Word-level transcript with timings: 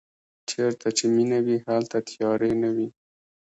چېرته 0.49 0.87
چې 0.97 1.05
مینه 1.15 1.39
وي 1.45 1.57
هلته 1.67 1.97
تیارې 2.09 2.51
نه 2.61 2.69
وي. 2.75 2.87